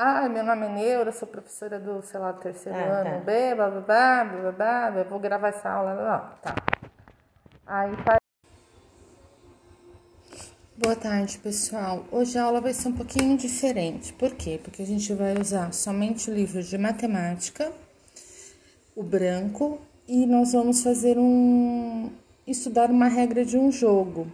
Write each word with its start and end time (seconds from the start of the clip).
Ah, 0.00 0.28
meu 0.28 0.44
nome 0.44 0.64
é 0.64 0.68
Neura, 0.68 1.10
sou 1.10 1.26
professora 1.26 1.80
do, 1.80 2.00
sei 2.02 2.20
lá, 2.20 2.32
terceiro 2.32 2.78
Ah, 2.78 3.00
ano, 3.00 3.10
tá. 3.10 3.18
B, 3.18 3.54
blá, 3.56 3.68
blá, 3.68 3.80
blá, 3.80 4.24
blá, 4.24 4.52
blá, 4.52 4.90
blá, 4.92 5.02
vou 5.02 5.18
gravar 5.18 5.48
essa 5.48 5.68
aula, 5.68 5.92
blá, 5.92 6.18
blá, 6.18 6.38
tá. 6.40 6.54
Aí 7.66 7.96
faz... 8.04 8.18
Boa 10.76 10.94
tarde, 10.94 11.36
pessoal. 11.38 12.04
Hoje 12.12 12.38
a 12.38 12.44
aula 12.44 12.60
vai 12.60 12.72
ser 12.74 12.90
um 12.90 12.92
pouquinho 12.92 13.36
diferente. 13.36 14.12
Por 14.12 14.36
quê? 14.36 14.60
Porque 14.62 14.82
a 14.82 14.86
gente 14.86 15.12
vai 15.14 15.36
usar 15.36 15.72
somente 15.72 16.30
o 16.30 16.32
livro 16.32 16.62
de 16.62 16.78
matemática, 16.78 17.72
o 18.94 19.02
branco, 19.02 19.80
e 20.06 20.26
nós 20.26 20.52
vamos 20.52 20.80
fazer 20.80 21.18
um... 21.18 22.08
estudar 22.46 22.88
uma 22.88 23.08
regra 23.08 23.44
de 23.44 23.58
um 23.58 23.72
jogo. 23.72 24.28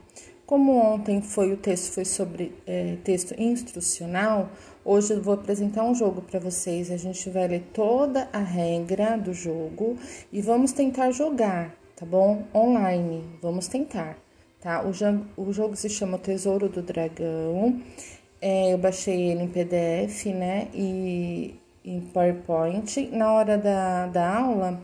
Como 0.45 0.77
ontem 0.77 1.23
foi 1.23 1.55
o 1.55 1.57
texto 1.57 1.91
foi 1.95 2.05
sobre 2.05 2.55
é, 2.67 2.99
texto 3.03 3.35
instrucional, 3.41 4.51
hoje 4.85 5.14
eu 5.14 5.23
vou 5.23 5.35
apresentar 5.35 5.85
um 5.85 5.95
jogo 5.95 6.21
para 6.23 6.39
vocês. 6.39 6.90
A 6.90 6.96
gente 6.96 7.31
vai 7.31 7.49
ler 7.49 7.63
toda 7.72 8.29
a 8.32 8.39
regra 8.39 9.17
do 9.17 9.32
jogo 9.32 9.96
e 10.32 10.41
vamos 10.41 10.72
tentar 10.72 11.11
jogar, 11.11 11.75
tá 11.96 12.04
bom? 12.04 12.45
Online, 12.54 13.25
vamos 13.41 13.67
tentar, 13.67 14.18
tá? 14.61 14.86
O, 14.86 14.93
jogo, 14.93 15.25
o 15.36 15.53
jogo 15.53 15.77
se 15.77 15.89
chama 15.89 16.18
Tesouro 16.18 16.68
do 16.68 16.82
Dragão. 16.82 17.81
É, 18.41 18.72
eu 18.72 18.79
baixei 18.79 19.31
ele 19.31 19.43
em 19.44 19.49
PDF, 19.49 20.27
né? 20.27 20.68
E 20.75 21.55
em 21.85 22.00
PowerPoint. 22.00 23.08
Na 23.13 23.32
hora 23.32 23.58
da, 23.58 24.07
da 24.07 24.39
aula, 24.39 24.80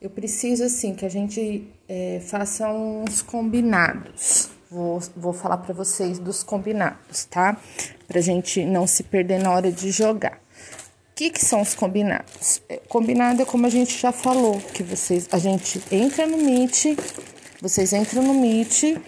eu 0.00 0.10
preciso 0.10 0.64
assim 0.64 0.94
que 0.94 1.04
a 1.04 1.08
gente 1.08 1.66
é, 1.88 2.20
faça 2.20 2.68
uns 2.68 3.22
combinados. 3.22 4.55
Vou, 4.70 5.00
vou 5.16 5.32
falar 5.32 5.58
para 5.58 5.72
vocês 5.72 6.18
dos 6.18 6.42
combinados, 6.42 7.24
tá? 7.24 7.56
Pra 8.08 8.20
gente 8.20 8.64
não 8.64 8.86
se 8.86 9.02
perder 9.04 9.40
na 9.40 9.52
hora 9.52 9.70
de 9.70 9.90
jogar. 9.90 10.40
O 11.12 11.14
que, 11.14 11.30
que 11.30 11.44
são 11.44 11.62
os 11.62 11.74
combinados? 11.74 12.60
É, 12.68 12.80
Combinado 12.88 13.40
é 13.40 13.44
como 13.44 13.66
a 13.66 13.70
gente 13.70 13.96
já 13.98 14.12
falou, 14.12 14.60
que 14.74 14.82
vocês, 14.82 15.28
a 15.32 15.38
gente 15.38 15.82
entra 15.90 16.26
no 16.26 16.38
Meet, 16.38 16.98
vocês 17.60 17.92
entram 17.92 18.22
no 18.22 18.34
Meet 18.34 19.00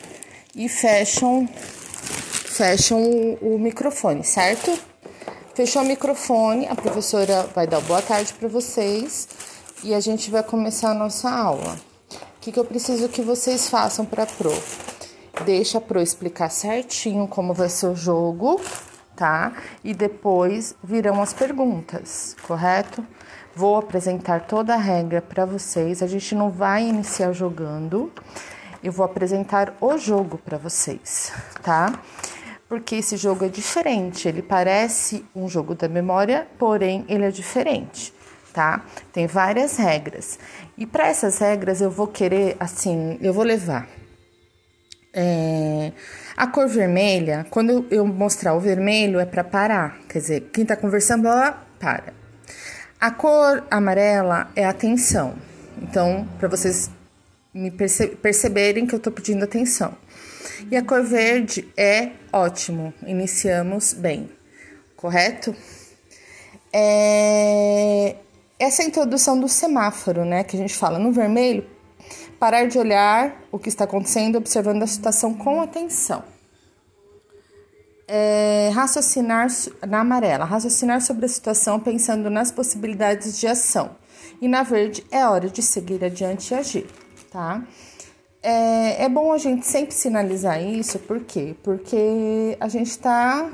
e 0.55 0.69
fecham, 0.69 1.47
fecham 1.47 3.03
o, 3.03 3.55
o 3.55 3.59
microfone, 3.59 4.25
certo? 4.25 4.79
Fechou 5.59 5.83
o 5.83 5.85
microfone, 5.85 6.69
a 6.69 6.75
professora 6.77 7.43
vai 7.53 7.67
dar 7.67 7.81
boa 7.81 8.01
tarde 8.01 8.33
para 8.33 8.47
vocês 8.47 9.27
e 9.83 9.93
a 9.93 9.99
gente 9.99 10.31
vai 10.31 10.43
começar 10.43 10.93
a 10.93 10.95
nossa 10.95 11.29
aula. 11.29 11.77
O 12.37 12.41
que, 12.41 12.53
que 12.53 12.61
eu 12.61 12.65
preciso 12.65 13.09
que 13.09 13.21
vocês 13.21 13.69
façam 13.69 14.05
para 14.07 14.23
a 14.23 14.27
Pro? 14.27 14.53
Deixa 15.45 15.79
a 15.79 15.81
Pro 15.81 16.03
explicar 16.03 16.51
certinho 16.51 17.29
como 17.29 17.55
vai 17.55 17.69
ser 17.69 17.87
o 17.87 17.95
jogo, 17.95 18.61
tá? 19.17 19.53
E 19.85 19.95
depois 19.95 20.75
virão 20.83 21.23
as 21.23 21.33
perguntas, 21.33 22.37
correto? 22.43 23.07
Vou 23.55 23.77
apresentar 23.77 24.47
toda 24.47 24.75
a 24.75 24.79
regra 24.79 25.23
para 25.23 25.45
vocês. 25.45 26.03
A 26.03 26.07
gente 26.07 26.35
não 26.35 26.51
vai 26.51 26.83
iniciar 26.83 27.33
jogando. 27.33 28.13
Eu 28.83 28.93
vou 28.93 29.07
apresentar 29.07 29.75
o 29.81 29.97
jogo 29.97 30.39
para 30.39 30.59
vocês, 30.59 31.33
tá? 31.63 31.93
Porque 32.69 32.97
esse 32.97 33.17
jogo 33.17 33.45
é 33.45 33.49
diferente. 33.49 34.29
Ele 34.29 34.43
parece 34.43 35.25
um 35.35 35.49
jogo 35.49 35.75
da 35.75 35.89
memória, 35.89 36.47
porém 36.59 37.05
ele 37.09 37.25
é 37.25 37.31
diferente 37.31 38.13
tá? 38.51 38.85
Tem 39.13 39.29
várias 39.29 39.77
regras. 39.77 40.37
E 40.77 40.85
para 40.85 41.07
essas 41.07 41.39
regras 41.39 41.81
eu 41.81 41.93
vou 41.93 42.09
querer, 42.09 42.57
assim, 42.59 43.17
eu 43.21 43.33
vou 43.33 43.45
levar 43.45 43.87
é, 45.13 45.93
a 46.37 46.47
cor 46.47 46.69
vermelha. 46.69 47.47
Quando 47.51 47.87
eu 47.91 48.07
mostrar 48.07 48.55
o 48.55 48.61
vermelho 48.61 49.19
é 49.19 49.27
para 49.27 49.45
parar, 49.45 49.99
quer 50.09 50.19
dizer, 50.19 50.41
quem 50.53 50.65
tá 50.65 50.77
conversando, 50.77 51.27
ela 51.27 51.67
para. 51.79 52.13
A 53.01 53.11
cor 53.11 53.65
amarela 53.71 54.51
é 54.57 54.65
atenção. 54.65 55.37
Então, 55.81 56.29
para 56.39 56.49
vocês 56.49 56.91
me 57.55 57.71
perce 57.71 58.09
perceberem 58.09 58.87
que 58.87 58.95
eu 58.95 59.01
tô 59.01 59.11
pedindo 59.11 59.45
atenção. 59.45 59.97
E 60.71 60.77
a 60.77 60.83
cor 60.83 61.03
verde 61.03 61.69
é 61.77 62.13
ótimo. 62.33 62.93
Iniciamos 63.07 63.93
bem, 63.93 64.29
correto? 64.97 65.55
É, 66.73 68.17
essa 68.59 68.83
é 68.83 68.87
introdução 68.87 69.39
do 69.39 69.49
semáforo, 69.49 70.25
né? 70.25 70.45
Que 70.45 70.57
a 70.57 70.61
gente 70.61 70.75
fala 70.75 70.99
no 70.99 71.13
vermelho, 71.13 71.65
parar 72.39 72.67
de 72.67 72.79
olhar 72.79 73.43
o 73.51 73.59
que 73.59 73.69
está 73.69 73.85
acontecendo, 73.85 74.37
observando 74.37 74.83
a 74.83 74.87
situação 74.87 75.35
com 75.35 75.61
atenção. 75.61 76.23
É, 78.07 78.71
raciocinar 78.73 79.49
na 79.87 80.01
amarela, 80.01 80.45
raciocinar 80.45 81.03
sobre 81.03 81.27
a 81.27 81.29
situação 81.29 81.79
pensando 81.79 82.31
nas 82.31 82.51
possibilidades 82.51 83.39
de 83.39 83.47
ação. 83.47 83.91
E 84.41 84.49
na 84.49 84.63
verde 84.63 85.05
é 85.11 85.27
hora 85.27 85.49
de 85.49 85.63
seguir 85.63 86.03
adiante 86.03 86.53
e 86.53 86.55
agir, 86.55 86.87
tá? 87.31 87.63
É, 88.43 89.05
é 89.05 89.09
bom 89.09 89.33
a 89.33 89.39
gente 89.39 89.67
sempre 89.67 89.95
sinalizar 89.95 90.63
isso, 90.63 90.99
por 91.01 91.21
quê? 91.21 91.57
Porque 91.63 92.57
a 92.61 92.69
gente 92.69 92.91
está 92.91 93.51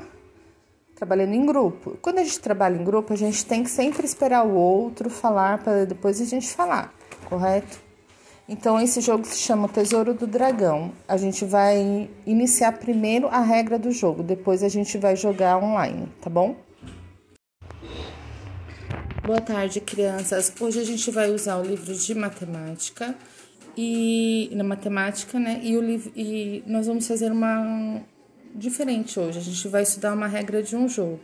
trabalhando 0.95 1.33
em 1.33 1.45
grupo. 1.45 1.97
Quando 2.01 2.19
a 2.19 2.23
gente 2.23 2.39
trabalha 2.39 2.77
em 2.77 2.83
grupo, 2.83 3.11
a 3.11 3.17
gente 3.17 3.45
tem 3.45 3.63
que 3.63 3.69
sempre 3.69 4.05
esperar 4.05 4.45
o 4.45 4.53
outro 4.53 5.09
falar 5.09 5.57
para 5.57 5.85
depois 5.85 6.21
a 6.21 6.25
gente 6.25 6.47
falar, 6.53 6.93
correto? 7.27 7.84
Então 8.47 8.79
esse 8.79 9.01
jogo 9.01 9.25
se 9.25 9.39
chama 9.39 9.67
Tesouro 9.67 10.13
do 10.13 10.27
Dragão. 10.27 10.91
A 11.07 11.17
gente 11.17 11.43
vai 11.43 12.07
iniciar 12.27 12.73
primeiro 12.73 13.27
a 13.27 13.39
regra 13.39 13.79
do 13.79 13.91
jogo, 13.91 14.21
depois 14.21 14.61
a 14.61 14.69
gente 14.69 14.99
vai 14.99 15.15
jogar 15.15 15.57
online, 15.57 16.07
tá 16.21 16.29
bom? 16.29 16.55
Boa 19.25 19.41
tarde, 19.41 19.81
crianças. 19.81 20.53
Hoje 20.59 20.79
a 20.79 20.83
gente 20.83 21.09
vai 21.09 21.31
usar 21.31 21.57
o 21.57 21.63
livro 21.63 21.91
de 21.91 22.13
matemática 22.13 23.15
e 23.75 24.51
na 24.53 24.63
matemática, 24.63 25.39
né? 25.39 25.59
E 25.63 25.75
o 25.75 25.81
livro 25.81 26.11
e 26.15 26.63
nós 26.67 26.85
vamos 26.85 27.07
fazer 27.07 27.31
uma 27.31 27.99
diferente 28.53 29.19
hoje. 29.19 29.39
A 29.39 29.41
gente 29.41 29.67
vai 29.67 29.81
estudar 29.81 30.13
uma 30.13 30.27
regra 30.27 30.61
de 30.61 30.75
um 30.75 30.87
jogo. 30.87 31.19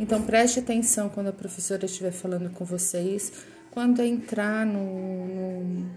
Então 0.00 0.20
preste 0.22 0.58
atenção 0.58 1.08
quando 1.08 1.28
a 1.28 1.32
professora 1.32 1.86
estiver 1.86 2.10
falando 2.10 2.50
com 2.50 2.64
vocês. 2.64 3.32
Quando 3.70 4.02
entrar 4.02 4.66
no, 4.66 5.26
no 5.28 5.90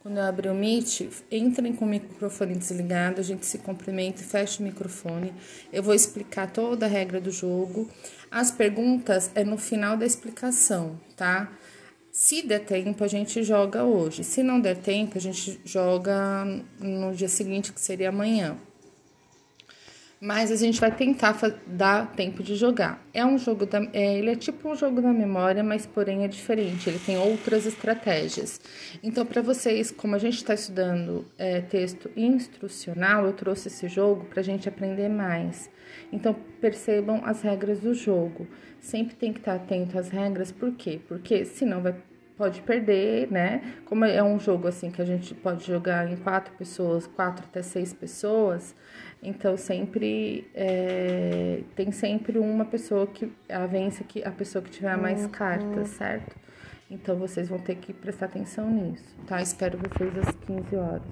quando 0.00 0.18
eu 0.18 0.24
abrir 0.24 0.48
o 0.48 0.54
Meet, 0.54 1.08
entrem 1.30 1.74
com 1.74 1.84
o 1.84 1.88
microfone 1.88 2.54
desligado, 2.54 3.20
a 3.20 3.24
gente 3.24 3.44
se 3.44 3.58
cumprimenta 3.58 4.22
e 4.22 4.24
fecha 4.24 4.62
o 4.62 4.64
microfone. 4.64 5.34
Eu 5.72 5.82
vou 5.82 5.94
explicar 5.94 6.50
toda 6.50 6.86
a 6.86 6.88
regra 6.88 7.20
do 7.20 7.30
jogo. 7.30 7.90
As 8.30 8.50
perguntas 8.50 9.30
é 9.34 9.42
no 9.42 9.58
final 9.58 9.96
da 9.96 10.06
explicação, 10.06 10.98
tá? 11.16 11.52
Se 12.12 12.42
der 12.42 12.60
tempo, 12.60 13.04
a 13.04 13.08
gente 13.08 13.42
joga 13.42 13.84
hoje. 13.84 14.24
Se 14.24 14.42
não 14.42 14.60
der 14.60 14.76
tempo, 14.76 15.18
a 15.18 15.20
gente 15.20 15.60
joga 15.64 16.44
no 16.80 17.12
dia 17.14 17.28
seguinte, 17.28 17.72
que 17.72 17.80
seria 17.80 18.08
amanhã 18.08 18.56
mas 20.20 20.50
a 20.50 20.56
gente 20.56 20.80
vai 20.80 20.90
tentar 20.90 21.36
dar 21.66 22.12
tempo 22.12 22.42
de 22.42 22.56
jogar. 22.56 23.00
É 23.14 23.24
um 23.24 23.38
jogo 23.38 23.64
da, 23.64 23.82
é, 23.92 24.18
ele 24.18 24.30
é 24.30 24.36
tipo 24.36 24.68
um 24.68 24.74
jogo 24.74 25.00
da 25.00 25.12
memória, 25.12 25.62
mas 25.62 25.86
porém 25.86 26.24
é 26.24 26.28
diferente. 26.28 26.88
Ele 26.90 26.98
tem 26.98 27.16
outras 27.16 27.66
estratégias. 27.66 28.60
Então, 29.02 29.24
para 29.24 29.40
vocês, 29.42 29.90
como 29.90 30.16
a 30.16 30.18
gente 30.18 30.36
está 30.36 30.54
estudando 30.54 31.24
é, 31.38 31.60
texto 31.60 32.10
instrucional, 32.16 33.26
eu 33.26 33.32
trouxe 33.32 33.68
esse 33.68 33.86
jogo 33.88 34.24
para 34.24 34.40
a 34.40 34.44
gente 34.44 34.68
aprender 34.68 35.08
mais. 35.08 35.70
Então, 36.12 36.34
percebam 36.60 37.22
as 37.24 37.42
regras 37.42 37.78
do 37.78 37.94
jogo. 37.94 38.46
Sempre 38.80 39.14
tem 39.14 39.32
que 39.32 39.38
estar 39.38 39.54
atento 39.54 39.96
às 39.98 40.08
regras. 40.08 40.50
Por 40.50 40.72
quê? 40.72 41.00
Porque 41.06 41.44
senão 41.44 41.80
vai 41.80 41.94
pode 42.38 42.62
perder, 42.62 43.30
né? 43.32 43.60
Como 43.84 44.04
é 44.04 44.22
um 44.22 44.38
jogo 44.38 44.68
assim 44.68 44.92
que 44.92 45.02
a 45.02 45.04
gente 45.04 45.34
pode 45.34 45.66
jogar 45.66 46.08
em 46.08 46.16
quatro 46.16 46.54
pessoas, 46.54 47.04
quatro 47.04 47.44
até 47.44 47.60
seis 47.62 47.92
pessoas, 47.92 48.76
então 49.22 49.56
sempre 49.56 50.48
é, 50.54 51.62
tem 51.74 51.90
sempre 51.90 52.38
uma 52.38 52.64
pessoa 52.64 53.06
que 53.06 53.30
a 53.48 53.66
vence 53.66 54.04
que 54.04 54.22
a 54.22 54.30
pessoa 54.30 54.62
que 54.62 54.70
tiver 54.70 54.96
mais 54.96 55.26
cartas, 55.26 55.88
certo? 55.88 56.36
Então 56.90 57.16
vocês 57.16 57.48
vão 57.48 57.58
ter 57.58 57.76
que 57.76 57.92
prestar 57.92 58.26
atenção 58.26 58.70
nisso, 58.70 59.14
tá? 59.26 59.42
Espero 59.42 59.78
vocês 59.78 60.16
às 60.18 60.34
15 60.46 60.76
horas. 60.76 61.02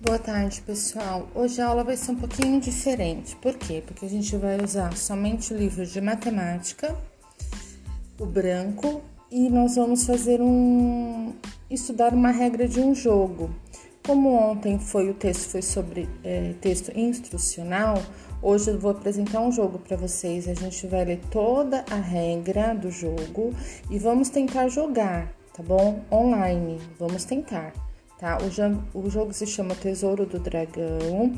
Boa 0.00 0.18
tarde, 0.18 0.60
pessoal. 0.60 1.30
Hoje 1.34 1.62
a 1.62 1.66
aula 1.66 1.82
vai 1.82 1.96
ser 1.96 2.10
um 2.10 2.16
pouquinho 2.16 2.60
diferente. 2.60 3.34
Por 3.36 3.54
quê? 3.54 3.82
Porque 3.86 4.04
a 4.04 4.08
gente 4.08 4.36
vai 4.36 4.62
usar 4.62 4.94
somente 4.98 5.54
o 5.54 5.56
livro 5.56 5.86
de 5.86 5.98
matemática, 5.98 6.94
o 8.18 8.26
branco, 8.26 9.02
e 9.30 9.48
nós 9.48 9.76
vamos 9.76 10.06
fazer 10.06 10.40
um 10.40 11.32
estudar 11.70 12.12
uma 12.12 12.30
regra 12.30 12.68
de 12.68 12.80
um 12.80 12.94
jogo. 12.94 13.50
Como 14.06 14.34
ontem 14.34 14.78
foi 14.78 15.08
o 15.08 15.14
texto 15.14 15.50
foi 15.50 15.62
sobre 15.62 16.08
é, 16.22 16.52
texto 16.60 16.96
instrucional, 16.96 18.02
hoje 18.42 18.70
eu 18.70 18.78
vou 18.78 18.90
apresentar 18.90 19.40
um 19.40 19.50
jogo 19.50 19.78
para 19.78 19.96
vocês. 19.96 20.46
A 20.46 20.54
gente 20.54 20.86
vai 20.86 21.04
ler 21.04 21.20
toda 21.30 21.84
a 21.90 21.96
regra 21.96 22.74
do 22.74 22.90
jogo 22.90 23.54
e 23.90 23.98
vamos 23.98 24.28
tentar 24.28 24.68
jogar, 24.68 25.32
tá 25.56 25.62
bom? 25.62 26.02
Online, 26.12 26.78
vamos 26.98 27.24
tentar 27.24 27.72
tá? 28.24 28.38
O, 28.38 28.50
jogo, 28.50 28.82
o 28.94 29.10
jogo 29.10 29.32
se 29.32 29.46
chama 29.46 29.74
Tesouro 29.74 30.24
do 30.24 30.38
Dragão. 30.38 31.32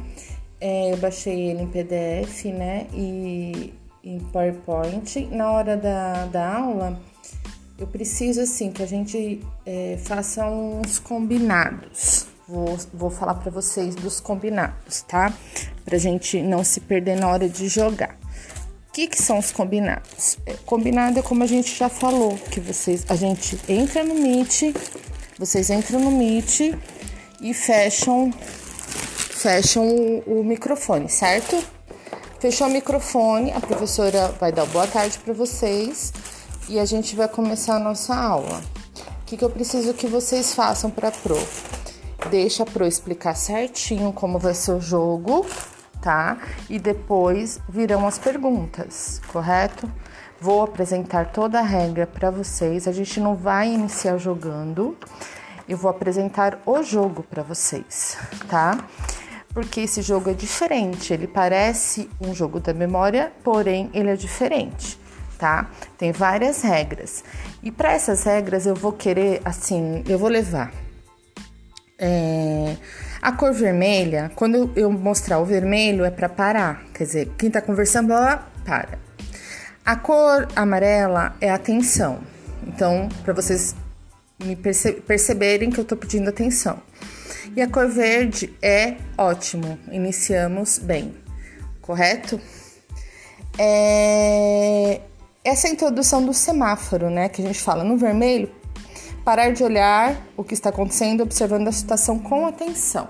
É, 0.61 0.93
eu 0.93 0.96
baixei 0.99 1.50
ele 1.50 1.62
em 1.62 1.67
PDF, 1.67 2.44
né? 2.46 2.87
E 2.94 3.75
em 4.06 4.20
PowerPoint. 4.20 5.26
Na 5.32 5.50
hora 5.50 5.76
da, 5.76 6.26
da 6.26 6.56
aula, 6.56 6.99
eu 7.76 7.87
preciso 7.88 8.41
assim 8.41 8.70
que 8.70 8.82
a 8.82 8.87
gente 8.87 9.44
é, 9.67 9.99
faça 10.05 10.47
uns 10.49 11.00
combinados. 11.00 12.26
Vou, 12.49 12.79
vou 12.94 13.11
falar 13.11 13.35
para 13.35 13.50
vocês 13.50 13.97
dos 13.97 14.20
combinados, 14.20 15.03
tá? 15.03 15.35
Pra 15.85 15.99
gente 15.99 16.41
não 16.41 16.62
se 16.62 16.79
perder 16.81 17.19
na 17.19 17.29
hora 17.29 17.49
de 17.49 17.67
jogar. 17.67 18.17
O 18.88 18.93
que, 18.93 19.08
que 19.08 19.20
são 19.20 19.38
os 19.38 19.50
combinados? 19.50 20.38
É, 20.47 20.55
combinado 20.64 21.19
é 21.19 21.23
como 21.23 21.43
a 21.43 21.47
gente 21.47 21.76
já 21.76 21.88
falou, 21.88 22.38
que 22.50 22.61
vocês, 22.61 23.05
a 23.08 23.17
gente 23.17 23.58
entra 23.69 24.05
no 24.05 24.14
Meet, 24.14 24.75
vocês 25.38 25.69
entram 25.69 26.00
no 26.00 26.12
Meet 26.12 26.61
e 27.43 27.53
fecham, 27.53 28.32
fecham 28.32 29.87
o, 29.87 30.41
o 30.41 30.44
microfone, 30.44 31.11
certo? 31.11 31.75
Fechou 32.46 32.69
o 32.69 32.70
microfone, 32.70 33.50
a 33.50 33.58
professora 33.58 34.28
vai 34.38 34.52
dar 34.52 34.66
boa 34.66 34.87
tarde 34.87 35.19
para 35.19 35.34
vocês 35.34 36.12
e 36.69 36.78
a 36.78 36.84
gente 36.84 37.16
vai 37.16 37.26
começar 37.26 37.75
a 37.75 37.81
nossa 37.81 38.14
aula. 38.14 38.62
O 39.22 39.25
que, 39.26 39.37
que 39.37 39.44
eu 39.44 39.50
preciso 39.50 39.93
que 39.93 40.06
vocês 40.06 40.54
façam 40.54 40.88
para 40.88 41.10
pro? 41.10 41.37
Deixa 42.31 42.62
a 42.62 42.66
pro 42.66 42.87
explicar 42.87 43.34
certinho 43.34 44.12
como 44.12 44.38
vai 44.38 44.54
ser 44.54 44.70
o 44.70 44.81
jogo, 44.81 45.44
tá? 46.00 46.38
E 46.70 46.78
depois 46.78 47.58
virão 47.69 48.06
as 48.06 48.16
perguntas, 48.16 49.20
correto? 49.26 49.90
Vou 50.40 50.62
apresentar 50.62 51.32
toda 51.32 51.58
a 51.58 51.64
regra 51.64 52.06
para 52.06 52.31
vocês. 52.31 52.87
A 52.87 52.93
gente 52.93 53.19
não 53.19 53.34
vai 53.34 53.72
iniciar 53.72 54.19
jogando. 54.19 54.96
Eu 55.69 55.76
vou 55.76 55.90
apresentar 55.90 56.60
o 56.64 56.81
jogo 56.84 57.25
para 57.25 57.43
vocês, 57.43 58.16
tá? 58.48 58.78
Porque 59.56 59.81
esse 59.81 60.03
jogo 60.03 60.29
é 60.29 60.35
diferente. 60.35 61.14
Ele 61.14 61.26
parece 61.26 62.11
um 62.20 62.35
jogo 62.35 62.61
da 62.61 62.75
memória, 62.75 63.32
porém 63.43 63.91
ele 63.94 64.11
é 64.11 64.17
diferente 64.17 64.99
tá? 65.38 65.70
Tem 65.99 66.12
várias 66.12 66.62
regras. 66.62 67.23
E 67.62 67.70
para 67.70 67.93
essas 67.93 68.25
regras 68.25 68.64
eu 68.64 68.75
vou 68.75 68.91
querer, 68.91 69.43
assim, 69.44 70.03
eu 70.08 70.19
vou 70.19 70.31
levar 70.31 70.73
é, 71.99 72.76
a 73.23 73.32
cor 73.32 73.53
vermelha, 73.53 74.31
quando 74.35 74.70
eu 74.76 74.91
mostrar 74.91 75.38
o 75.38 75.44
vermelho 75.44 76.05
é 76.05 76.11
para 76.11 76.29
parar, 76.29 76.85
quer 76.94 77.05
dizer, 77.05 77.32
quem 77.38 77.50
tá 77.50 77.61
conversando, 77.61 78.12
ela 78.12 78.49
para. 78.64 78.99
A 79.85 79.97
cor 79.97 80.49
amarela 80.55 81.35
é 81.41 81.50
atenção. 81.50 82.20
Então, 82.67 83.08
para 83.25 83.32
vocês 83.32 83.75
me 84.43 84.56
perce 84.56 84.93
perceberem 84.93 85.70
que 85.70 85.81
eu 85.81 85.85
tô 85.85 85.97
pedindo 85.97 86.29
atenção. 86.29 86.82
E 87.56 87.62
a 87.62 87.67
cor 87.67 87.88
verde 87.88 88.55
é 88.61 88.99
ótimo, 89.17 89.79
iniciamos 89.91 90.79
bem, 90.79 91.17
correto? 91.81 92.38
É... 93.58 95.00
Essa 95.43 95.69
é 95.69 95.70
introdução 95.70 96.23
do 96.23 96.35
semáforo, 96.35 97.08
né? 97.08 97.31
Que 97.31 97.41
a 97.41 97.47
gente 97.47 97.58
fala 97.58 97.82
no 97.82 97.97
vermelho, 97.97 98.53
parar 99.25 99.55
de 99.55 99.64
olhar 99.64 100.20
o 100.37 100.44
que 100.44 100.53
está 100.53 100.69
acontecendo, 100.69 101.23
observando 101.23 101.67
a 101.69 101.73
situação 101.73 102.19
com 102.19 102.47
atenção. 102.47 103.08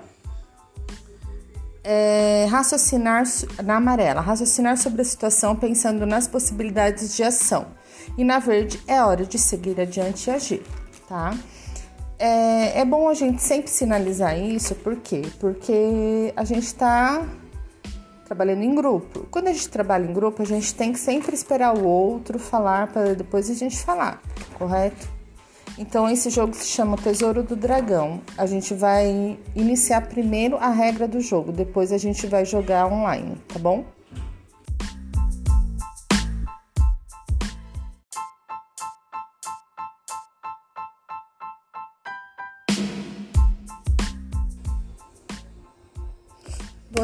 É, 1.83 2.47
raciocinar 2.49 3.23
na 3.61 3.75
amarela, 3.75 4.21
raciocinar 4.21 4.77
sobre 4.77 5.01
a 5.01 5.05
situação 5.05 5.57
pensando 5.57 6.05
nas 6.05 6.25
possibilidades 6.25 7.17
de 7.17 7.21
ação. 7.21 7.67
E 8.17 8.23
na 8.23 8.39
verde 8.39 8.81
é 8.87 9.01
hora 9.01 9.25
de 9.25 9.37
seguir 9.37 9.77
adiante 9.81 10.29
e 10.29 10.31
agir, 10.31 10.63
tá? 11.09 11.37
É, 12.19 12.79
é 12.79 12.85
bom 12.85 13.07
a 13.07 13.13
gente 13.13 13.41
sempre 13.41 13.69
sinalizar 13.69 14.37
isso, 14.39 14.73
por 14.75 14.95
quê? 14.95 15.21
Porque 15.39 16.33
a 16.35 16.43
gente 16.43 16.63
está 16.63 17.27
trabalhando 18.25 18.63
em 18.63 18.73
grupo. 18.73 19.27
Quando 19.31 19.47
a 19.47 19.53
gente 19.53 19.69
trabalha 19.69 20.05
em 20.05 20.13
grupo, 20.13 20.41
a 20.41 20.45
gente 20.45 20.73
tem 20.73 20.91
que 20.91 20.99
sempre 20.99 21.33
esperar 21.33 21.77
o 21.77 21.85
outro 21.85 22.39
falar 22.39 22.87
para 22.87 23.13
depois 23.13 23.49
a 23.49 23.53
gente 23.53 23.77
falar, 23.77 24.21
correto? 24.57 25.07
Então, 25.77 26.09
esse 26.09 26.31
jogo 26.31 26.55
se 26.55 26.65
chama 26.65 26.97
Tesouro 26.97 27.43
do 27.43 27.55
Dragão. 27.55 28.19
A 28.35 28.47
gente 28.47 28.73
vai 28.73 29.37
iniciar 29.55 30.01
primeiro 30.07 30.57
a 30.57 30.69
regra 30.69 31.07
do 31.07 31.21
jogo, 31.21 31.51
depois 31.51 31.91
a 31.91 31.99
gente 31.99 32.25
vai 32.25 32.43
jogar 32.45 32.87
online, 32.87 33.37
tá 33.47 33.59
bom? 33.59 33.85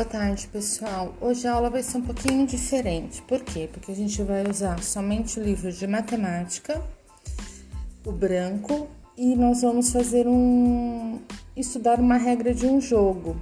Boa 0.03 0.11
tarde, 0.11 0.49
pessoal. 0.49 1.13
Hoje 1.21 1.47
a 1.47 1.53
aula 1.53 1.69
vai 1.69 1.81
ser 1.81 1.95
um 1.95 2.01
pouquinho 2.01 2.45
diferente. 2.45 3.21
Por 3.21 3.39
quê? 3.39 3.69
Porque 3.71 3.89
a 3.89 3.95
gente 3.95 4.21
vai 4.21 4.45
usar 4.45 4.83
somente 4.83 5.39
o 5.39 5.43
livro 5.43 5.71
de 5.71 5.87
matemática 5.87 6.83
o 8.05 8.11
branco 8.11 8.89
e 9.17 9.33
nós 9.33 9.61
vamos 9.61 9.93
fazer 9.93 10.27
um 10.27 11.21
estudar 11.55 12.01
uma 12.01 12.17
regra 12.17 12.53
de 12.53 12.65
um 12.65 12.81
jogo. 12.81 13.37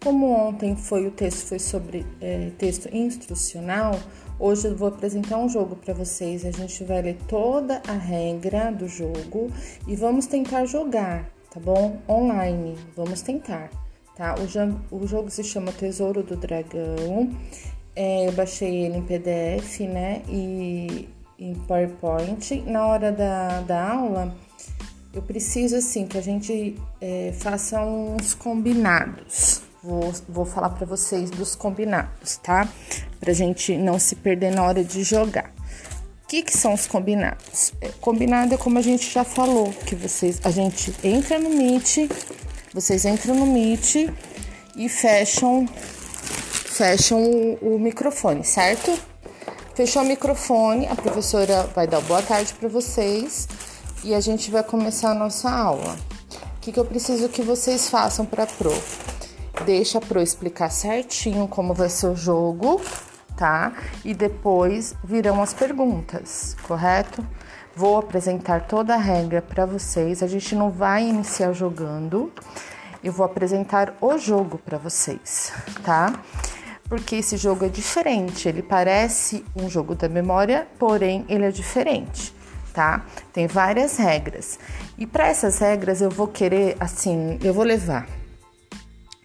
Como 0.00 0.30
ontem 0.30 0.76
foi 0.76 1.04
o 1.04 1.10
texto 1.10 1.48
foi 1.48 1.58
sobre 1.58 2.06
é, 2.20 2.52
texto 2.58 2.88
instrucional, 2.94 3.98
hoje 4.38 4.68
eu 4.68 4.76
vou 4.76 4.86
apresentar 4.86 5.38
um 5.38 5.48
jogo 5.48 5.74
para 5.74 5.92
vocês. 5.92 6.46
A 6.46 6.52
gente 6.52 6.84
vai 6.84 7.02
ler 7.02 7.18
toda 7.26 7.82
a 7.88 7.94
regra 7.94 8.70
do 8.70 8.86
jogo 8.86 9.50
e 9.84 9.96
vamos 9.96 10.26
tentar 10.26 10.64
jogar, 10.64 11.28
tá 11.50 11.58
bom? 11.58 11.98
Online, 12.08 12.76
vamos 12.94 13.20
tentar, 13.20 13.68
tá? 14.16 14.34
O, 14.90 14.96
o 15.02 15.06
jogo 15.06 15.30
se 15.30 15.42
chama 15.44 15.72
Tesouro 15.72 16.22
do 16.22 16.36
Dragão. 16.36 17.30
É, 17.96 18.26
eu 18.26 18.32
baixei 18.32 18.86
ele 18.86 18.98
em 18.98 19.02
PDF, 19.02 19.80
né? 19.80 20.22
E 20.28 21.08
em 21.38 21.54
PowerPoint. 21.54 22.62
Na 22.66 22.86
hora 22.86 23.12
da, 23.12 23.60
da 23.60 23.92
aula, 23.92 24.34
eu 25.12 25.22
preciso 25.22 25.76
assim 25.76 26.06
que 26.06 26.18
a 26.18 26.20
gente 26.20 26.76
é, 27.00 27.32
faça 27.38 27.80
uns 27.84 28.34
combinados. 28.34 29.62
Vou, 29.82 30.12
vou 30.28 30.46
falar 30.46 30.70
para 30.70 30.86
vocês 30.86 31.30
dos 31.30 31.54
combinados, 31.54 32.36
tá? 32.38 32.68
Pra 33.20 33.32
gente 33.32 33.76
não 33.76 33.98
se 33.98 34.16
perder 34.16 34.52
na 34.52 34.64
hora 34.64 34.82
de 34.82 35.02
jogar. 35.02 35.52
O 36.24 36.26
que, 36.26 36.42
que 36.42 36.56
são 36.56 36.72
os 36.72 36.86
combinados? 36.86 37.74
É, 37.80 37.90
combinado 38.00 38.54
é 38.54 38.56
como 38.56 38.78
a 38.78 38.82
gente 38.82 39.08
já 39.10 39.24
falou, 39.24 39.72
que 39.86 39.94
vocês, 39.94 40.40
a 40.42 40.50
gente 40.50 40.92
entra 41.04 41.38
no 41.38 41.50
Meet, 41.50 42.08
vocês 42.74 43.04
entram 43.04 43.36
no 43.36 43.46
Meet 43.46 44.10
e 44.76 44.88
fecham, 44.88 45.64
fecham 45.64 47.22
o, 47.22 47.76
o 47.76 47.78
microfone, 47.78 48.42
certo? 48.42 48.98
Fechou 49.76 50.02
o 50.02 50.04
microfone, 50.04 50.88
a 50.88 50.96
professora 50.96 51.62
vai 51.72 51.86
dar 51.86 52.00
boa 52.00 52.20
tarde 52.20 52.52
para 52.54 52.68
vocês 52.68 53.46
e 54.02 54.12
a 54.12 54.20
gente 54.20 54.50
vai 54.50 54.64
começar 54.64 55.12
a 55.12 55.14
nossa 55.14 55.48
aula. 55.48 55.96
O 56.56 56.60
que, 56.60 56.72
que 56.72 56.80
eu 56.80 56.84
preciso 56.84 57.28
que 57.28 57.42
vocês 57.42 57.88
façam 57.88 58.26
para 58.26 58.44
pro? 58.44 58.74
Deixa 59.64 59.98
a 59.98 60.00
pro 60.00 60.20
explicar 60.20 60.70
certinho 60.70 61.46
como 61.46 61.74
vai 61.74 61.88
ser 61.88 62.08
o 62.08 62.16
jogo, 62.16 62.80
tá? 63.36 63.72
E 64.04 64.12
depois 64.12 64.96
virão 65.04 65.40
as 65.40 65.54
perguntas, 65.54 66.56
correto? 66.66 67.24
Vou 67.76 67.96
apresentar 67.96 68.66
toda 68.66 68.94
a 68.94 68.98
regra 68.98 69.42
para 69.42 69.66
vocês. 69.66 70.22
A 70.22 70.26
gente 70.26 70.54
não 70.54 70.70
vai 70.70 71.08
iniciar 71.08 71.52
jogando. 71.52 72.32
Eu 73.02 73.12
vou 73.12 73.26
apresentar 73.26 73.94
o 74.00 74.16
jogo 74.16 74.58
para 74.58 74.78
vocês, 74.78 75.52
tá? 75.82 76.12
porque 76.88 77.16
esse 77.16 77.36
jogo 77.36 77.64
é 77.64 77.68
diferente. 77.68 78.48
Ele 78.48 78.62
parece 78.62 79.44
um 79.56 79.68
jogo 79.68 79.94
da 79.94 80.08
memória, 80.08 80.66
porém 80.78 81.24
ele 81.28 81.44
é 81.44 81.50
diferente, 81.50 82.34
tá? 82.72 83.04
Tem 83.32 83.46
várias 83.46 83.96
regras. 83.96 84.58
E 84.98 85.06
para 85.06 85.28
essas 85.28 85.58
regras 85.58 86.00
eu 86.00 86.10
vou 86.10 86.28
querer, 86.28 86.76
assim, 86.78 87.38
eu 87.42 87.52
vou 87.52 87.64
levar 87.64 88.06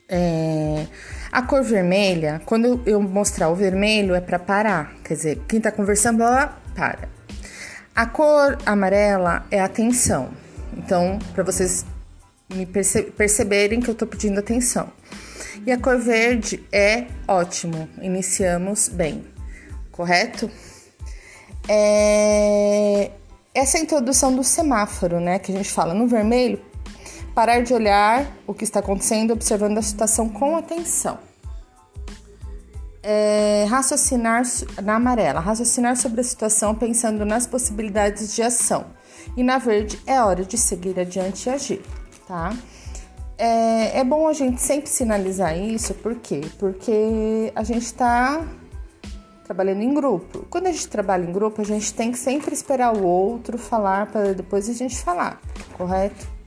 é, 0.07 0.87
a 1.31 1.41
cor 1.41 1.63
vermelha. 1.63 2.41
Quando 2.45 2.81
eu 2.85 3.01
mostrar 3.01 3.49
o 3.49 3.55
vermelho 3.55 4.15
é 4.15 4.21
para 4.21 4.39
parar, 4.39 4.95
quer 5.03 5.13
dizer, 5.13 5.41
quem 5.47 5.61
tá 5.61 5.71
conversando 5.71 6.23
ela 6.23 6.57
para. 6.75 7.18
A 7.99 8.05
cor 8.05 8.57
amarela 8.65 9.45
é 9.51 9.59
atenção. 9.59 10.29
Então, 10.77 11.19
para 11.33 11.43
vocês 11.43 11.85
me 12.49 12.65
perce 12.65 13.03
perceberem 13.03 13.81
que 13.81 13.89
eu 13.89 13.93
tô 13.93 14.07
pedindo 14.07 14.39
atenção. 14.39 14.89
E 15.65 15.71
a 15.73 15.77
cor 15.77 15.99
verde 15.99 16.65
é 16.71 17.07
ótimo, 17.27 17.89
iniciamos 18.01 18.87
bem, 18.87 19.25
correto? 19.91 20.49
É... 21.67 23.11
Essa 23.53 23.77
é 23.77 23.81
introdução 23.81 24.33
do 24.33 24.45
semáforo, 24.45 25.19
né? 25.19 25.37
Que 25.37 25.51
a 25.51 25.55
gente 25.55 25.69
fala 25.69 25.93
no 25.93 26.07
vermelho, 26.07 26.61
parar 27.35 27.59
de 27.59 27.73
olhar 27.73 28.33
o 28.47 28.53
que 28.53 28.63
está 28.63 28.79
acontecendo, 28.79 29.33
observando 29.33 29.77
a 29.77 29.81
situação 29.81 30.29
com 30.29 30.55
atenção. 30.55 31.19
É, 33.01 33.65
raciocinar 33.69 34.43
na 34.83 34.95
amarela, 34.95 35.39
raciocinar 35.39 35.95
sobre 35.95 36.21
a 36.21 36.23
situação 36.23 36.75
pensando 36.75 37.25
nas 37.25 37.47
possibilidades 37.47 38.35
de 38.35 38.41
ação. 38.41 38.87
E 39.37 39.43
na 39.43 39.57
verde 39.57 39.99
é 40.05 40.21
hora 40.21 40.43
de 40.43 40.57
seguir 40.57 40.99
adiante 40.99 41.47
e 41.47 41.49
agir, 41.49 41.81
tá? 42.27 42.53
É, 43.37 43.99
é 43.99 44.03
bom 44.03 44.27
a 44.27 44.33
gente 44.33 44.61
sempre 44.61 44.89
sinalizar 44.89 45.57
isso, 45.57 45.93
por 45.93 46.15
quê? 46.15 46.41
Porque 46.57 47.53
a 47.55 47.63
gente 47.63 47.85
está 47.85 48.45
trabalhando 49.45 49.81
em 49.81 49.93
grupo. 49.93 50.45
Quando 50.49 50.67
a 50.67 50.71
gente 50.71 50.87
trabalha 50.87 51.23
em 51.23 51.31
grupo, 51.31 51.61
a 51.61 51.65
gente 51.65 51.93
tem 51.93 52.11
que 52.11 52.19
sempre 52.19 52.53
esperar 52.53 52.95
o 52.95 53.03
outro 53.03 53.57
falar 53.57 54.07
para 54.07 54.33
depois 54.33 54.69
a 54.69 54.73
gente 54.73 55.01
falar, 55.01 55.41
correto? 55.77 56.38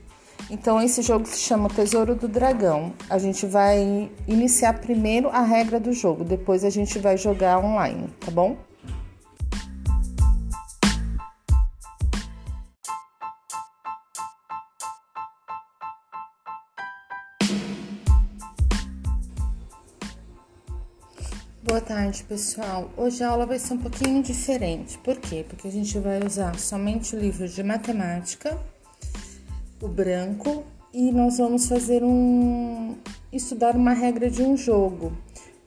Então 0.51 0.81
esse 0.81 1.03
jogo 1.03 1.27
se 1.27 1.39
chama 1.39 1.69
Tesouro 1.69 2.15
do 2.15 2.29
Dragão. 2.29 2.93
A 3.09 3.19
gente 3.19 3.47
vai 3.47 4.11
iniciar 4.27 4.75
primeiro 4.81 5.29
a 5.29 5.43
regra 5.43 5.81
do 5.81 5.93
jogo, 5.93 6.25
depois 6.25 6.65
a 6.65 6.71
gente 6.71 6.99
vai 6.99 7.17
jogar 7.17 7.59
online, 7.59 8.09
tá 8.21 8.31
bom? 8.31 8.57
Boa 21.73 21.81
tarde, 21.81 22.23
pessoal. 22.25 22.91
Hoje 22.99 23.25
a 23.25 23.31
aula 23.31 23.47
vai 23.47 23.59
ser 23.59 23.73
um 23.73 23.79
pouquinho 23.79 24.23
diferente. 24.23 24.99
Por 24.99 25.17
quê? 25.17 25.43
Porque 25.49 25.69
a 25.69 25.71
gente 25.71 25.99
vai 25.99 26.21
usar 26.23 26.59
somente 26.59 27.17
o 27.17 27.19
livro 27.19 27.49
de 27.49 27.63
matemática, 27.63 28.59
o 29.83 29.89
branco, 29.89 30.65
e 30.95 31.11
nós 31.11 31.37
vamos 31.39 31.69
fazer 31.69 32.03
um 32.03 32.95
estudar 33.33 33.77
uma 33.77 33.93
regra 33.93 34.31
de 34.31 34.43
um 34.43 34.57
jogo. 34.57 35.13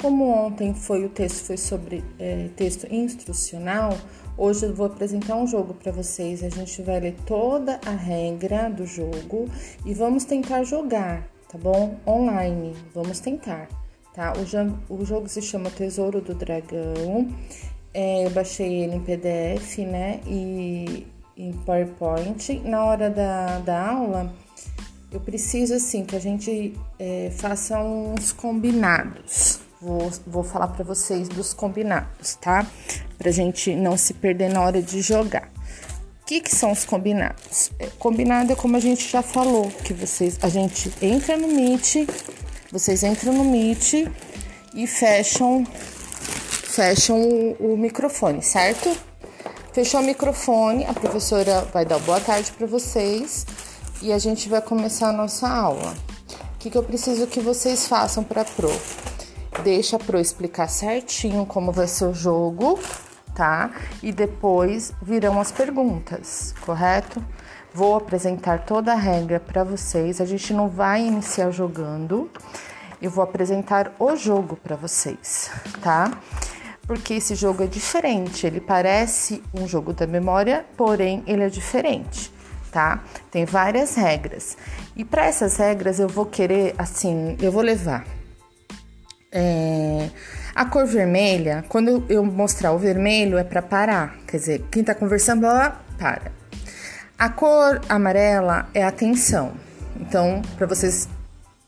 Como 0.01 0.25
ontem 0.29 0.73
foi 0.73 1.05
o 1.05 1.09
texto 1.09 1.45
foi 1.45 1.57
sobre 1.57 2.03
é, 2.17 2.49
texto 2.55 2.87
instrucional, 2.91 3.97
hoje 4.37 4.65
eu 4.65 4.73
vou 4.73 4.87
apresentar 4.87 5.35
um 5.35 5.45
jogo 5.45 5.73
para 5.73 5.91
vocês. 5.91 6.43
A 6.43 6.49
gente 6.49 6.81
vai 6.81 6.99
ler 6.99 7.15
toda 7.25 7.79
a 7.85 7.91
regra 7.91 8.69
do 8.69 8.85
jogo 8.85 9.49
e 9.85 9.93
vamos 9.93 10.25
tentar 10.25 10.63
jogar, 10.63 11.27
tá 11.51 11.57
bom? 11.57 11.99
Online. 12.07 12.73
Vamos 12.93 13.19
tentar 13.19 13.67
tá? 14.15 14.33
O, 14.89 14.95
o 14.95 15.05
jogo 15.05 15.27
se 15.27 15.41
chama 15.41 15.69
Tesouro 15.69 16.21
do 16.21 16.33
Dragão. 16.33 17.27
É, 17.93 18.25
eu 18.25 18.29
baixei 18.31 18.83
ele 18.83 18.95
em 18.95 19.01
PDF, 19.01 19.77
né? 19.79 20.21
E 20.25 21.05
em 21.37 21.51
PowerPoint. 21.51 22.61
Na 22.63 22.85
hora 22.85 23.09
da, 23.09 23.59
da 23.59 23.89
aula, 23.89 24.33
eu 25.11 25.19
preciso, 25.19 25.73
assim, 25.73 26.05
que 26.05 26.15
a 26.15 26.19
gente 26.19 26.73
é, 26.99 27.31
faça 27.37 27.79
uns 27.79 28.31
combinados. 28.31 29.59
Vou, 29.81 30.11
vou 30.25 30.43
falar 30.43 30.69
para 30.69 30.83
vocês 30.83 31.27
dos 31.27 31.53
combinados, 31.53 32.35
tá? 32.35 32.65
Pra 33.17 33.31
gente 33.31 33.75
não 33.75 33.97
se 33.97 34.13
perder 34.13 34.51
na 34.51 34.61
hora 34.61 34.81
de 34.81 35.01
jogar. 35.01 35.51
O 36.21 36.25
que, 36.25 36.41
que 36.41 36.53
são 36.53 36.71
os 36.71 36.85
combinados? 36.85 37.71
É, 37.77 37.87
combinado 37.99 38.51
é 38.51 38.55
como 38.55 38.77
a 38.77 38.79
gente 38.79 39.07
já 39.07 39.21
falou, 39.21 39.69
que 39.69 39.93
vocês, 39.93 40.39
a 40.41 40.49
gente 40.49 40.91
entra 41.01 41.37
no 41.37 41.47
Meet 41.49 42.07
vocês 42.75 43.03
entram 43.03 43.31
no 43.31 43.45
Meet 43.45 44.05
e 44.73 44.85
fecham, 44.85 45.63
fecham 45.65 47.21
o, 47.21 47.73
o 47.73 47.77
microfone, 47.77 48.41
certo? 48.41 48.89
Fechou 49.75 49.99
o 49.99 50.03
microfone, 50.05 50.85
a 50.85 50.93
professora 50.93 51.67
vai 51.73 51.83
dar 51.83 51.99
boa 51.99 52.17
tarde 52.21 52.49
para 52.53 52.65
vocês 52.65 53.45
e 54.01 54.13
a 54.13 54.17
gente 54.17 54.47
vai 54.47 54.61
começar 54.61 55.09
a 55.09 55.11
nossa 55.11 55.49
aula. 55.49 55.93
O 56.55 56.57
que, 56.59 56.69
que 56.69 56.77
eu 56.77 56.81
preciso 56.81 57.27
que 57.27 57.41
vocês 57.41 57.85
façam 57.85 58.23
para 58.23 58.45
Pro? 58.45 58.71
Deixa 59.65 59.97
a 59.97 59.99
Pro 59.99 60.17
explicar 60.17 60.69
certinho 60.69 61.45
como 61.45 61.73
vai 61.73 61.87
ser 61.87 62.05
o 62.05 62.13
jogo, 62.13 62.79
tá? 63.35 63.69
E 64.01 64.13
depois 64.13 64.93
virão 65.01 65.41
as 65.41 65.51
perguntas, 65.51 66.55
correto? 66.61 67.21
Vou 67.73 67.97
apresentar 67.97 68.63
toda 68.63 68.93
a 68.93 68.95
regra 68.95 69.41
para 69.41 69.65
vocês. 69.65 70.21
A 70.21 70.25
gente 70.25 70.53
não 70.53 70.69
vai 70.69 71.05
iniciar 71.05 71.51
jogando. 71.51 72.31
Eu 73.01 73.11
vou 73.11 73.25
apresentar 73.25 73.91
o 73.99 74.15
jogo 74.15 74.55
para 74.55 74.77
vocês, 74.77 75.51
tá? 75.81 76.09
Porque 76.87 77.15
esse 77.15 77.35
jogo 77.35 77.63
é 77.63 77.67
diferente. 77.67 78.45
Ele 78.45 78.59
parece 78.59 79.41
um 79.53 79.67
jogo 79.67 79.93
da 79.93 80.05
memória, 80.05 80.65
porém 80.77 81.23
ele 81.25 81.43
é 81.43 81.49
diferente, 81.49 82.31
tá? 82.71 83.03
Tem 83.31 83.45
várias 83.45 83.95
regras. 83.95 84.57
E 84.95 85.03
para 85.03 85.25
essas 85.25 85.57
regras 85.57 85.99
eu 85.99 86.07
vou 86.07 86.25
querer, 86.25 86.75
assim, 86.77 87.35
eu 87.41 87.51
vou 87.51 87.61
levar 87.61 88.05
é, 89.35 90.09
a 90.55 90.65
cor 90.65 90.85
vermelha. 90.85 91.65
Quando 91.67 92.05
eu 92.07 92.23
mostrar 92.23 92.71
o 92.71 92.79
vermelho 92.79 93.37
é 93.37 93.43
para 93.43 93.61
parar, 93.61 94.17
quer 94.25 94.37
dizer, 94.37 94.65
quem 94.71 94.83
tá 94.83 94.95
conversando, 94.95 95.45
ela 95.45 95.81
para. 95.99 96.31
A 97.19 97.29
cor 97.29 97.81
amarela 97.89 98.69
é 98.73 98.83
atenção. 98.83 99.53
Então, 99.99 100.41
para 100.57 100.65
vocês 100.65 101.09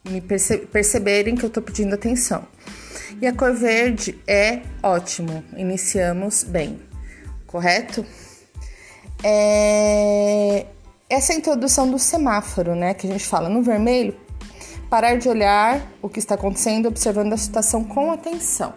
me 0.10 0.22
perce 0.22 0.58
perceberem 0.60 1.36
que 1.36 1.44
eu 1.44 1.48
estou 1.48 1.62
pedindo 1.62 1.94
atenção. 1.94 2.48
E 3.22 3.28
a 3.28 3.34
cor 3.34 3.54
verde 3.54 4.20
é 4.28 4.62
ótimo. 4.82 5.44
Iniciamos 5.56 6.44
bem, 6.44 6.80
correto? 7.46 8.06
É... 9.24 10.66
Essa 11.10 11.34
é 11.34 11.36
a 11.36 11.40
introdução 11.40 11.90
do 11.90 11.98
semáforo, 11.98 12.76
né? 12.76 12.94
Que 12.94 13.08
a 13.08 13.12
gente 13.12 13.26
fala 13.26 13.48
no 13.48 13.62
vermelho, 13.62 14.16
parar 14.90 15.16
de 15.18 15.30
olhar 15.30 15.82
o 16.02 16.10
que 16.10 16.20
está 16.20 16.36
acontecendo, 16.36 16.88
observando 16.88 17.34
a 17.34 17.38
situação 17.38 17.84
com 17.84 18.12
atenção 18.12 18.74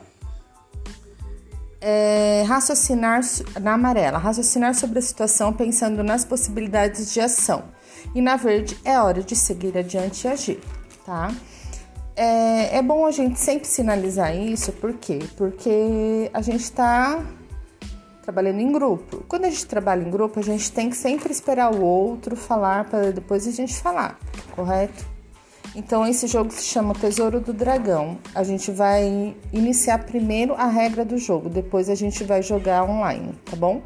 é, 1.81 2.45
raciocinar 2.47 3.21
na 3.61 3.73
amarela, 3.73 4.19
raciocinar 4.19 4.75
sobre 4.75 4.99
a 4.99 5.03
situação 5.03 5.53
pensando 5.53 6.05
nas 6.05 6.25
possibilidades 6.25 7.12
de 7.12 7.21
ação. 7.21 7.65
E 8.15 8.21
na 8.21 8.37
verde 8.37 8.79
é 8.85 8.99
hora 8.99 9.23
de 9.23 9.35
seguir 9.35 9.77
adiante 9.77 10.27
e 10.27 10.29
agir, 10.29 10.61
tá? 11.07 11.33
É, 12.23 12.77
é 12.77 12.83
bom 12.83 13.07
a 13.07 13.11
gente 13.11 13.41
sempre 13.41 13.67
sinalizar 13.67 14.37
isso, 14.37 14.73
por 14.73 14.93
quê? 14.93 15.21
Porque 15.39 16.31
a 16.35 16.43
gente 16.43 16.61
está 16.61 17.25
trabalhando 18.23 18.61
em 18.61 18.71
grupo. 18.71 19.25
Quando 19.27 19.47
a 19.47 19.49
gente 19.49 19.65
trabalha 19.65 20.03
em 20.03 20.11
grupo, 20.11 20.39
a 20.39 20.43
gente 20.43 20.71
tem 20.71 20.91
que 20.91 20.97
sempre 20.97 21.33
esperar 21.33 21.75
o 21.75 21.83
outro 21.83 22.37
falar 22.37 22.85
para 22.85 23.11
depois 23.11 23.49
a 23.49 23.50
gente 23.50 23.75
falar, 23.75 24.19
correto? 24.55 25.03
Então 25.75 26.07
esse 26.07 26.27
jogo 26.27 26.50
se 26.50 26.65
chama 26.65 26.93
Tesouro 26.93 27.41
do 27.41 27.55
Dragão. 27.55 28.19
A 28.35 28.45
gente 28.45 28.71
vai 28.71 29.35
iniciar 29.50 30.05
primeiro 30.05 30.53
a 30.53 30.67
regra 30.67 31.07
do 31.07 31.17
jogo, 31.17 31.49
depois 31.49 31.89
a 31.89 31.95
gente 31.95 32.23
vai 32.23 32.43
jogar 32.43 32.85
online, 32.85 33.35
tá 33.47 33.57
bom? 33.57 33.81